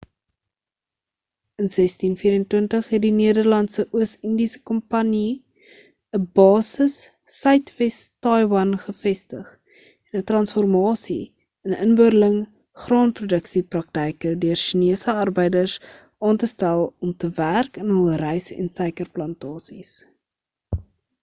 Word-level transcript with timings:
in 1.63 1.67
1624 1.71 2.87
het 2.93 3.03
die 3.03 3.11
nederlandse 3.17 3.83
oos 3.97 4.13
indiese 4.29 4.61
kompanjie 4.69 5.33
'n 5.39 6.21
basis 6.39 6.95
suidwes 7.33 7.99
taiwan 8.27 8.71
gevestig 8.85 9.51
en 10.07 10.19
'n 10.19 10.25
transformasie 10.31 11.21
in 11.69 11.75
inboorling 11.87 12.39
graanproduksie 12.85 13.63
praktyke 13.75 14.31
deur 14.47 14.61
sjinese 14.65 15.15
arbeiders 15.25 15.75
aan 16.31 16.41
te 16.45 16.49
stel 16.55 16.81
om 17.09 17.13
te 17.25 17.29
werk 17.43 17.81
in 17.85 17.93
hul 17.99 18.09
rys 18.25 18.49
en 18.65 18.73
suikerplantasies 18.79 19.93